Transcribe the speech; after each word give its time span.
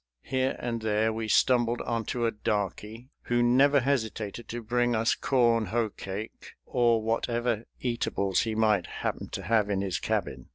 Here 0.23 0.55
and 0.57 0.81
there 0.81 1.13
we 1.13 1.27
stumbled 1.27 1.79
onto 1.83 2.25
a 2.25 2.31
darkey, 2.31 3.11
who 3.25 3.43
never 3.43 3.81
hesitated 3.81 4.47
to 4.47 4.63
bring 4.63 4.95
us 4.95 5.13
corn 5.13 5.65
hoe 5.67 5.91
cake 5.91 6.55
or 6.65 7.03
whatever 7.03 7.65
eatables 7.81 8.39
he 8.41 8.55
might 8.55 8.87
happen 8.87 9.29
to 9.29 9.43
have 9.43 9.69
in 9.69 9.81
his 9.81 9.99
cabin. 9.99 10.49